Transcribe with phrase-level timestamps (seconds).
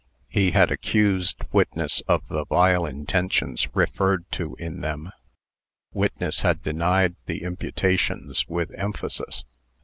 [0.29, 5.11] He had accused witness of the vile intentions referred to in them.
[5.93, 9.43] Witness had denied the imputations with emphasis.